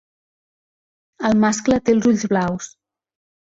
El 1.29 1.37
mascle 1.45 1.79
té 1.91 1.97
els 1.99 2.09
ulls 2.15 2.27
blaus. 2.35 2.75